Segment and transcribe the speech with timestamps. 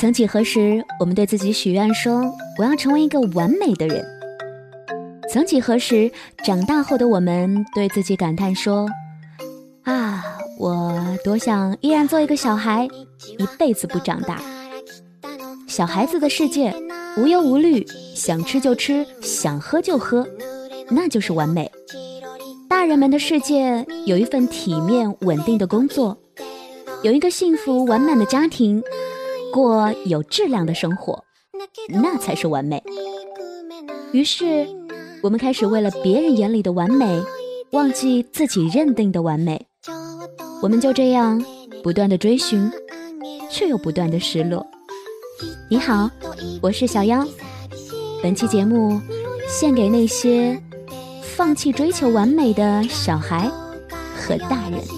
[0.00, 2.22] 曾几何时，我们对自己许愿说
[2.56, 4.06] ：“我要成为一个完美的人。”
[5.28, 6.08] 曾几何时，
[6.44, 8.88] 长大后的我们对自己感叹说
[9.82, 10.24] ：“啊，
[10.56, 12.88] 我多想依然做一个小孩，
[13.38, 14.40] 一辈子不长大。”
[15.66, 16.72] 小孩子的世界，
[17.16, 20.24] 无忧无虑，想吃就吃，想喝就喝，
[20.88, 21.68] 那就是完美。
[22.68, 26.16] 大人们的世界，有一份体面稳定的工作，
[27.02, 28.80] 有一个幸福完满的家庭。
[29.52, 31.22] 过有质量的生活，
[31.88, 32.82] 那才是完美。
[34.12, 34.66] 于是，
[35.22, 37.22] 我们开始为了别人眼里的完美，
[37.72, 39.66] 忘记自己认定的完美。
[40.62, 41.42] 我们就这样
[41.82, 42.70] 不断的追寻，
[43.50, 44.66] 却又不断的失落。
[45.70, 46.10] 你好，
[46.60, 47.26] 我是小妖。
[48.22, 49.00] 本期节目
[49.48, 50.60] 献给那些
[51.22, 53.50] 放弃追求完美的小孩
[54.16, 54.97] 和大人。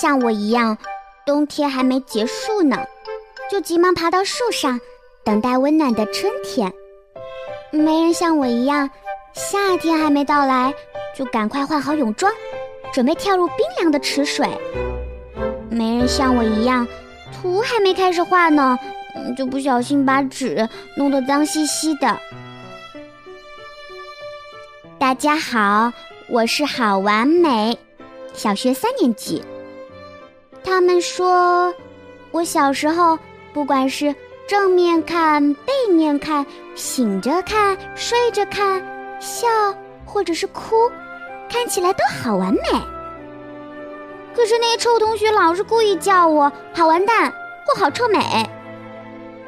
[0.00, 0.78] 像我一样，
[1.26, 2.86] 冬天还没结束呢，
[3.50, 4.80] 就急忙爬到树上，
[5.22, 6.72] 等待温暖的春天。
[7.70, 8.88] 没人像我一样，
[9.34, 10.72] 夏天还没到来，
[11.14, 12.32] 就赶快换好泳装，
[12.94, 14.48] 准备跳入冰凉的池水。
[15.68, 16.88] 没人像我一样，
[17.30, 18.78] 图还没开始画呢，
[19.36, 20.66] 就不小心把纸
[20.96, 22.18] 弄得脏兮兮的。
[24.98, 25.92] 大家好，
[26.30, 27.76] 我是好完美。
[28.32, 29.44] 小学三年级，
[30.62, 31.74] 他们说，
[32.30, 33.18] 我小时候
[33.52, 34.14] 不管是
[34.46, 38.82] 正面看、背面看、醒着看、睡着看、
[39.20, 39.46] 笑
[40.04, 40.90] 或者是哭，
[41.48, 42.60] 看起来都好完美。
[44.34, 47.32] 可是那些臭同学老是故意叫我“好完蛋”
[47.66, 48.48] 或“好臭美”，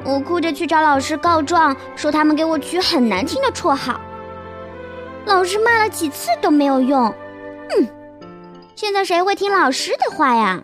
[0.03, 3.99] 我哭着去找老师告状，说他们给我取很难听的绰号。
[5.25, 7.13] 老师骂了几次都没有用，
[7.69, 7.87] 嗯。
[8.75, 10.61] 现在谁会听老师的话呀？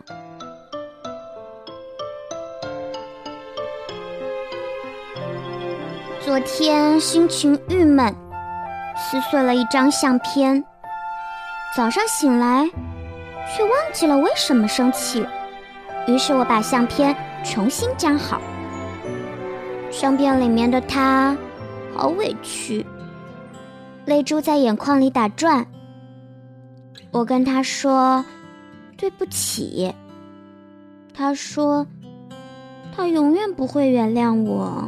[6.30, 8.16] 昨天心情郁闷，
[8.96, 10.64] 撕碎了一张相片。
[11.76, 12.70] 早上醒来，
[13.48, 15.26] 却忘记了为什么生气。
[16.06, 18.40] 于是我把相片重新粘好。
[19.90, 21.36] 相片里面的他，
[21.96, 22.86] 好委屈，
[24.06, 25.66] 泪珠在眼眶里打转。
[27.10, 28.24] 我跟他说
[28.96, 29.92] ：“对不起。”
[31.12, 31.88] 他说
[32.96, 34.88] ：“他永远不会原谅我。”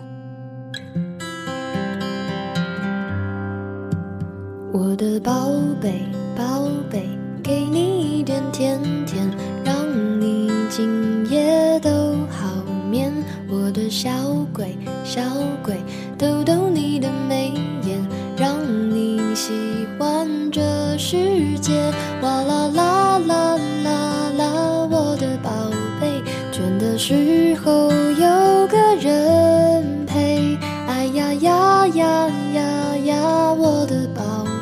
[4.73, 5.49] 我的宝
[5.81, 6.01] 贝，
[6.33, 7.05] 宝贝，
[7.43, 9.29] 给你一点甜甜，
[9.65, 9.75] 让
[10.21, 11.89] 你今夜都
[12.29, 12.47] 好
[12.89, 13.11] 眠。
[13.49, 14.09] 我的小
[14.53, 15.21] 鬼，小
[15.61, 15.75] 鬼，
[16.17, 17.51] 逗逗你的眉
[17.83, 18.01] 眼，
[18.37, 18.55] 让
[18.89, 19.51] 你喜
[19.99, 21.17] 欢这世
[21.59, 21.91] 界。
[22.21, 25.51] 哇啦啦啦啦啦，我的宝
[25.99, 30.57] 贝，倦的时候有个人陪。
[30.87, 34.60] 哎呀呀呀呀呀，我的宝贝。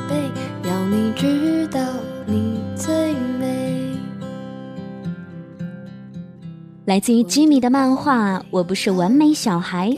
[0.91, 1.79] 你知道
[2.25, 3.95] 你最美。
[6.85, 9.91] 来自于吉米的漫画《我不是完美小孩》，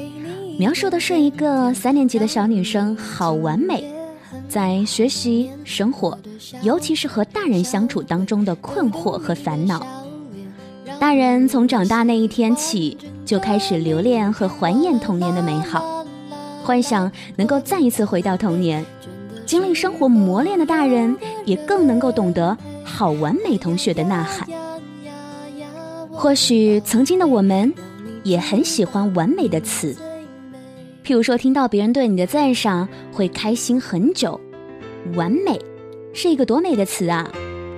[0.60, 3.82] 描述的是一个三年级的小女生好完美，
[4.50, 6.20] 在学习、生活，
[6.62, 9.88] 尤其是和大人相处当中的困惑和烦恼。
[11.00, 16.06] 大人从长大那一天起，就开始留恋和怀念童年的美好，
[16.66, 18.86] 幻想能够再一次回到童年。
[19.52, 21.14] 经历生活磨练的大人，
[21.44, 24.48] 也更能够懂得“好完美”同学的呐喊。
[26.10, 27.74] 或许曾经的我们，
[28.24, 29.94] 也很喜欢完美的词，
[31.04, 34.40] 譬如说听到别人对你的赞赏，会开心很久。
[35.16, 35.60] 完美，
[36.14, 37.30] 是一个多美的词啊！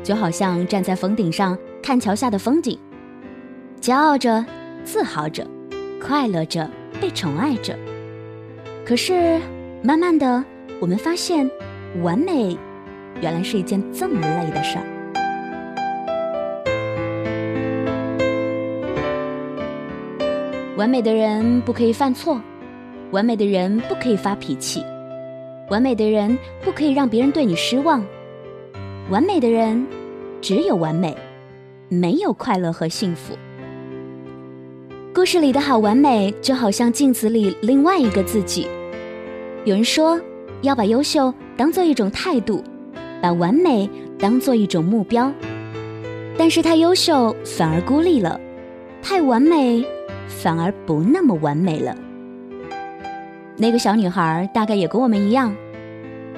[0.03, 2.77] 就好像站在峰顶上看桥下的风景，
[3.81, 4.45] 骄傲着，
[4.83, 5.43] 自豪着，
[5.99, 6.69] 快乐着，
[7.01, 7.75] 被宠爱着。
[8.85, 9.41] 可是，
[9.81, 10.45] 慢慢的，
[10.79, 11.49] 我们发现。
[12.01, 12.57] 完美，
[13.21, 14.85] 原来是一件这么累的事儿。
[20.75, 22.41] 完美的人不可以犯错，
[23.11, 24.83] 完美的人不可以发脾气，
[25.69, 28.03] 完美的人不可以让别人对你失望。
[29.11, 29.85] 完美的人
[30.41, 31.15] 只有完美，
[31.89, 33.35] 没有快乐和幸福。
[35.13, 38.67] 故事里的好完美，就好像镜子里另外一个自己。
[39.63, 40.19] 有人说。
[40.63, 42.63] 要把优秀当做一种态度，
[43.21, 43.87] 把完美
[44.17, 45.31] 当做一种目标，
[46.37, 48.39] 但是太优秀反而孤立了，
[49.01, 49.85] 太完美
[50.27, 51.95] 反而不那么完美了。
[53.57, 55.53] 那个小女孩大概也跟我们一样，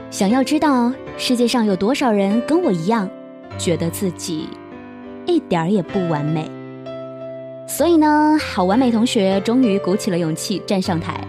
[0.10, 3.08] 想要知道世界上有多少人跟我一样，
[3.60, 4.50] 觉得自己
[5.28, 6.50] 一点儿也不完美。
[7.68, 11.24] 所以呢，好完美同学终于鼓起了勇气站上台，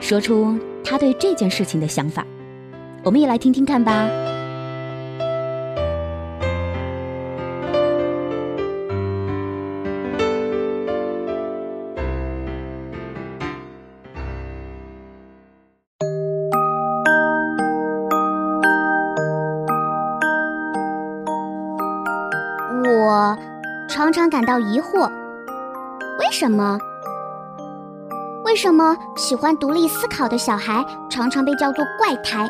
[0.00, 2.26] 说出他对这件事情的想法。
[3.02, 4.06] 我们也来听听看吧。
[22.82, 23.36] 我
[23.88, 25.10] 常常感到疑惑：
[26.18, 26.78] 为什么？
[28.44, 32.48] 为什么喜欢独立思考的小孩常常被叫做怪胎？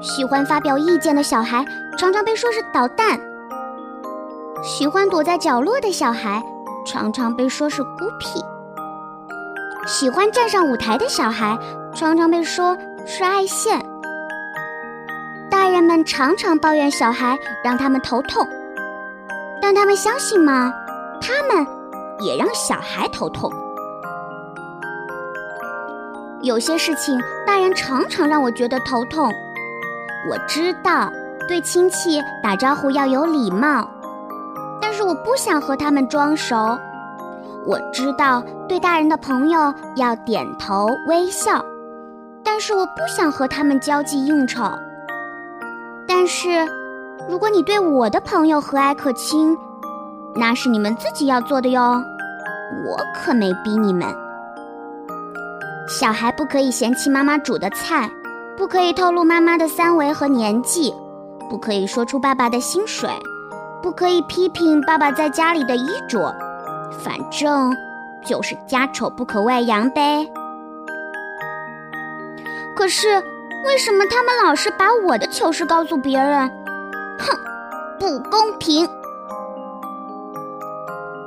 [0.00, 1.64] 喜欢发表意见的小孩
[1.98, 3.18] 常常被说是捣蛋；
[4.62, 6.42] 喜欢躲在角落的小孩
[6.86, 8.40] 常常被说是孤僻；
[9.86, 11.58] 喜欢站上舞台的小孩
[11.94, 12.76] 常常被说
[13.06, 13.78] 是爱现。
[15.50, 18.46] 大人们常常抱怨小孩让他们头痛，
[19.60, 20.72] 但他们相信吗？
[21.20, 21.66] 他们
[22.20, 23.52] 也让小孩头痛。
[26.40, 29.30] 有些事情，大人常常让我觉得头痛。
[30.28, 31.10] 我知道
[31.48, 33.88] 对亲戚打招呼要有礼貌，
[34.80, 36.78] 但是我不想和他们装熟。
[37.66, 41.64] 我知道对大人的朋友要点头微笑，
[42.44, 44.62] 但是我不想和他们交际应酬。
[46.06, 46.66] 但是，
[47.28, 49.56] 如果你对我的朋友和蔼可亲，
[50.34, 52.02] 那是你们自己要做的哟，
[52.86, 54.06] 我可没逼你们。
[55.88, 58.10] 小孩不可以嫌弃妈妈煮的菜。
[58.60, 60.94] 不可以透露妈妈的三围和年纪，
[61.48, 63.08] 不可以说出爸爸的薪水，
[63.82, 66.30] 不可以批评爸爸在家里的衣着，
[67.02, 67.74] 反正
[68.22, 70.28] 就是家丑不可外扬呗。
[72.76, 73.08] 可是
[73.64, 76.46] 为什么他们老是把我的糗事告诉别人？
[77.18, 77.38] 哼，
[77.98, 78.86] 不公平！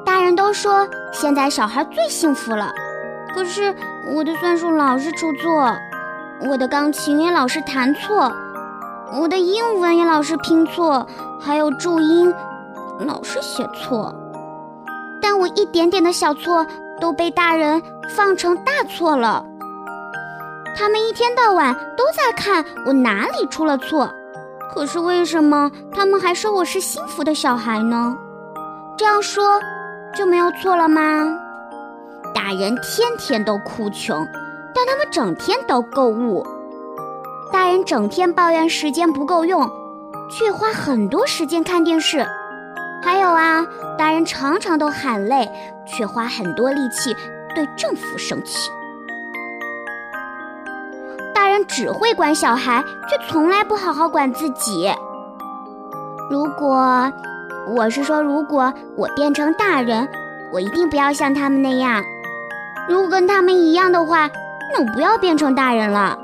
[0.06, 2.72] 大人都说现在小孩最幸福了，
[3.34, 3.75] 可是
[4.13, 5.75] 我的算术老是出错，
[6.50, 8.31] 我的钢琴也老是弹错，
[9.19, 11.05] 我的英文也老是拼错，
[11.39, 12.33] 还有注音
[13.00, 14.13] 老是写错。
[15.21, 16.65] 但我一点点的小错
[17.00, 19.43] 都被大人放成大错了。
[20.75, 24.09] 他们一天到晚都在看我哪里出了错，
[24.73, 28.15] 可是为什么他们还说我是幸福的小孩呢？
[28.97, 29.59] 这样说
[30.13, 31.01] 就没有错了吗？
[32.33, 34.27] 大人天天都哭穷，
[34.75, 36.46] 但他们整天都购物。
[37.51, 39.70] 大人整天抱怨时间不够用，
[40.30, 42.25] 却花很多时间看电视。
[43.03, 43.65] 还有啊，
[43.98, 45.50] 大人常常都喊累，
[45.86, 47.15] 却花很多力气
[47.53, 48.72] 对政府生气。
[51.34, 54.89] 大人只会管小孩，却从来不好好管自己。
[56.32, 57.12] 如果
[57.75, 60.08] 我是说，如果我变成大人，
[60.53, 62.01] 我一定不要像他们那样。
[62.88, 64.30] 如果跟他们一样的话，
[64.74, 66.18] 那我不要变成大人了。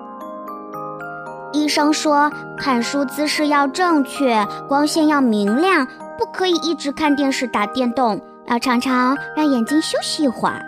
[1.54, 5.88] 医生说，看书姿势要正确，光线要明亮，
[6.18, 10.62] 不可以一直看电视、打电动，要常常让眼睛休息一会儿。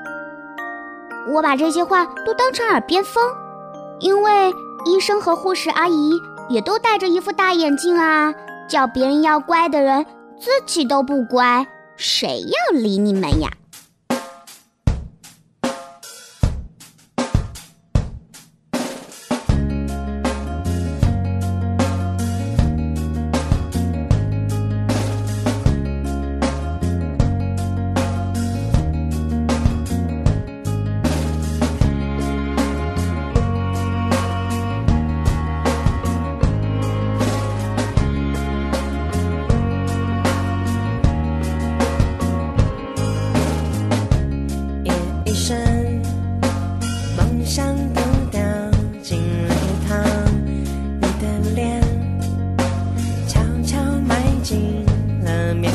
[1.32, 3.24] 我把这些话都当成耳边风，
[4.00, 4.54] 因为
[4.86, 6.20] 医生和护士阿姨
[6.50, 8.34] 也都戴着一副大眼镜啊，
[8.68, 10.06] 叫别人要乖的人。
[10.40, 13.48] 自己都不乖，谁要理你们呀？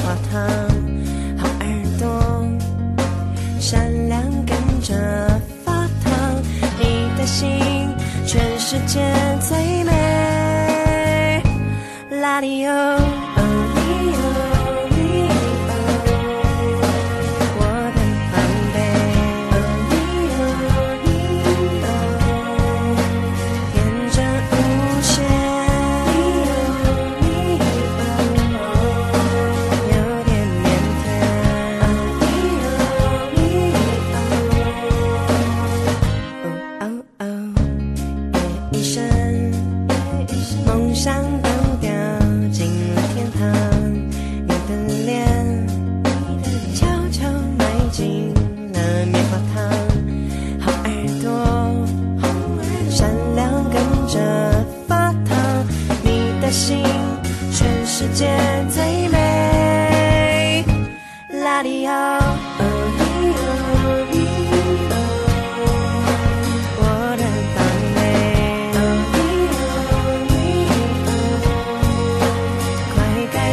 [0.07, 0.86] 世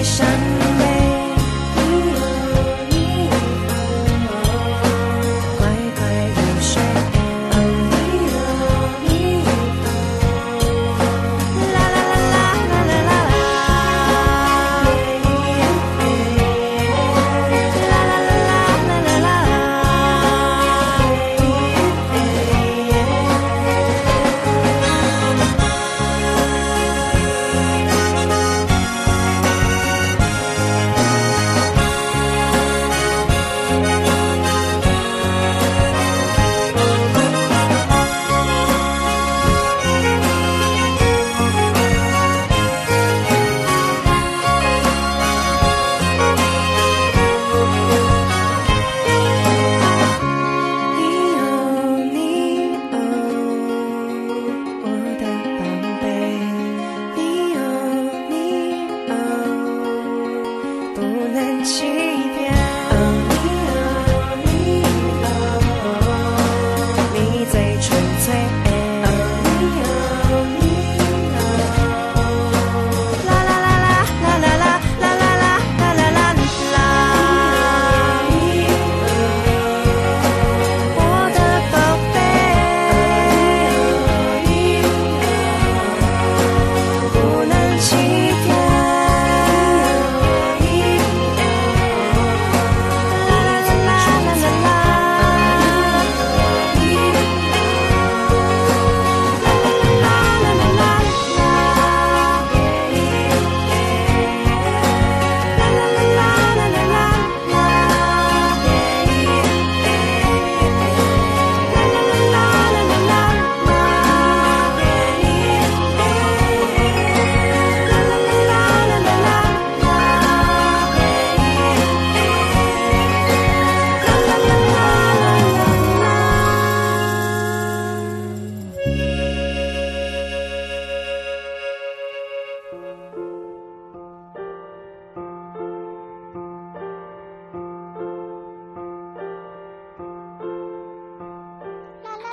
[0.03, 0.27] 伤
[0.79, 0.92] 悲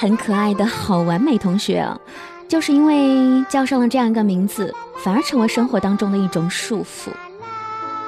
[0.01, 2.01] 很可爱的好完美同学啊，
[2.49, 7.11] 就是因为叫上了这样一个名字，反而成为生活当中的一种束缚。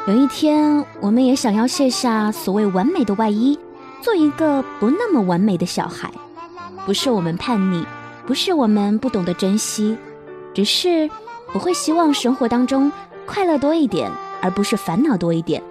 [0.07, 3.59] 有一天，我们也想要卸下所谓完美的外衣，
[4.01, 6.11] 做一个不那么完美的小孩。
[6.87, 7.85] 不是我们叛逆，
[8.27, 9.95] 不是我们不懂得珍惜，
[10.55, 11.11] 只是
[11.53, 12.91] 我会希望生活当中
[13.27, 15.63] 快乐多一点，而不是烦恼多一点。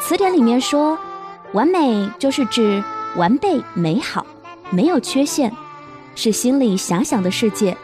[0.00, 0.98] 词典里面说，
[1.52, 2.82] 完美就是指
[3.14, 4.26] 完备、美好。
[4.70, 5.52] 没有缺陷，
[6.14, 7.76] 是心里遐想的世界，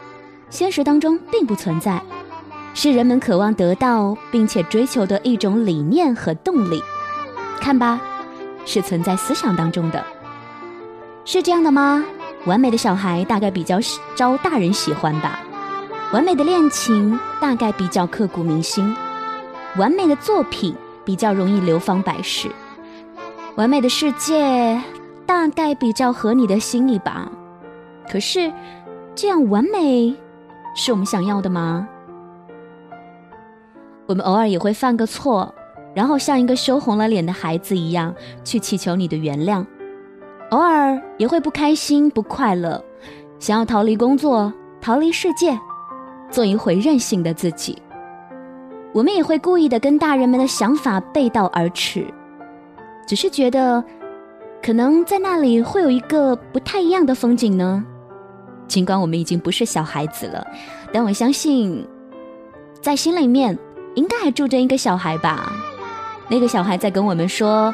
[0.49, 2.01] 现实当中并不存在，
[2.73, 6.81] 是人们渴望得到并且追求的一种理念和动力。
[7.59, 7.99] 看吧，
[8.65, 10.05] 是存在思想当中的，
[11.25, 12.05] 是这样的吗？
[12.45, 13.79] 完美的小孩大概比较
[14.15, 15.39] 招大人喜欢吧，
[16.13, 18.95] 完美的恋情大概比较刻骨铭心，
[19.77, 22.47] 完美的作品比较容易流芳百世，
[23.55, 24.79] 完美的世界。
[25.25, 27.31] 大概比较合你的心意吧，
[28.09, 28.51] 可是
[29.15, 30.15] 这样完美
[30.75, 31.87] 是我们想要的吗？
[34.07, 35.53] 我们偶尔也会犯个错，
[35.95, 38.13] 然后像一个羞红了脸的孩子一样
[38.43, 39.65] 去祈求你的原谅，
[40.51, 42.83] 偶尔也会不开心、不快乐，
[43.39, 45.59] 想要逃离工作、逃离世界，
[46.29, 47.81] 做一回任性的自己。
[48.93, 52.05] 我们也会故意的跟大人们的想法背道而驰，
[53.07, 53.83] 只是觉得。
[54.65, 57.85] 可能在那里会有一个不太一样的风景呢。
[58.67, 60.43] 尽管我们已经不是小孩子了，
[60.91, 61.87] 但我相信，
[62.81, 63.55] 在心里面
[63.93, 65.53] 应该还住着一个小孩吧。
[66.29, 67.71] 那个小孩在跟我们说：“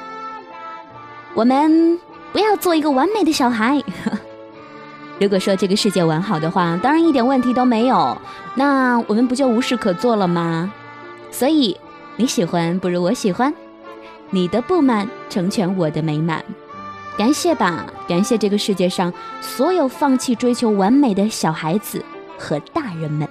[1.33, 1.97] 我们
[2.33, 3.81] 不要做一个完美的小孩。
[5.17, 8.17] ”如果说这个世界完好的话，当然一点问题都没有，
[8.53, 10.69] 那我们不就无事可做了吗？
[11.31, 11.79] 所以
[12.17, 13.53] 你喜欢不如我喜欢，
[14.29, 16.43] 你的不满成全我的美满。
[17.17, 22.03] 感谢吧，感谢这个世界上所有放弃追求完美的小孩子
[22.37, 23.27] 和大人们。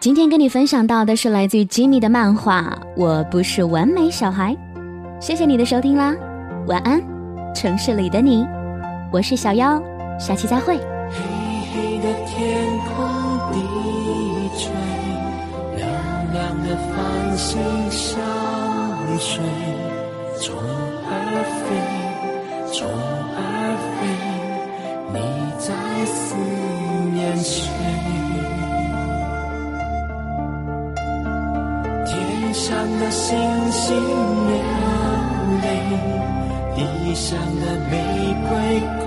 [0.00, 2.62] 今天跟你分享到的是来自于吉米的漫画
[2.96, 4.54] 《我不是完美小孩》，
[5.20, 6.14] 谢谢你的收听啦，
[6.68, 7.02] 晚安，
[7.52, 8.46] 城市里的你，
[9.12, 9.82] 我是小妖，
[10.18, 10.76] 下期再会。
[10.76, 11.18] 黑
[11.74, 13.08] 黑的天空
[13.52, 13.58] 低
[14.56, 14.70] 垂，
[15.76, 15.90] 亮
[16.32, 17.58] 亮的繁星
[17.90, 18.20] 相
[19.18, 19.42] 随，
[20.40, 20.56] 从
[21.64, 21.66] 飞，
[22.72, 22.76] 虫
[23.36, 23.40] 儿
[23.98, 24.00] 飞，
[25.12, 25.16] 你
[25.58, 25.68] 在
[26.06, 26.16] 思
[27.12, 27.56] 念谁？
[32.06, 32.10] 天
[32.54, 32.66] 上
[32.98, 33.26] 的星
[33.70, 33.86] 星
[34.48, 34.52] 流
[35.62, 35.66] 泪，
[36.76, 36.78] 地
[37.14, 37.26] 上
[37.60, 37.92] 的玫
[38.48, 38.50] 瑰